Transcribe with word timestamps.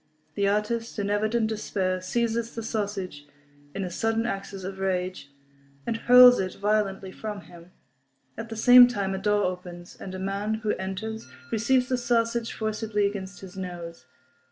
The 0.33 0.47
artist, 0.47 0.97
in 0.97 1.11
evident 1.11 1.45
despair, 1.45 2.01
seizes 2.01 2.55
the 2.55 2.63
sausage, 2.63 3.27
in 3.75 3.83
a 3.83 3.91
sudden 3.91 4.25
access 4.25 4.63
of 4.63 4.79
rage, 4.79 5.29
and 5.85 5.95
hurls 5.95 6.39
it 6.39 6.55
violently 6.55 7.11
from 7.11 7.41
him. 7.41 7.71
At 8.35 8.49
the 8.49 8.55
same 8.57 8.87
time 8.87 9.13
a 9.13 9.19
door 9.19 9.43
opens, 9.43 9.95
and 9.95 10.15
a 10.15 10.17
man 10.17 10.55
who 10.65 10.71
enters 10.77 11.27
receives 11.51 11.87
the 11.87 11.99
sausage 11.99 12.51
forcibly 12.51 13.05
against 13.05 13.41
his 13.41 13.55
nose. 13.55 14.07